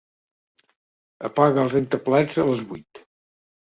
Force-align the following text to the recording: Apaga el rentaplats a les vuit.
Apaga 1.31 1.63
el 1.67 1.71
rentaplats 1.77 2.43
a 2.47 2.51
les 2.53 2.69
vuit. 2.75 3.09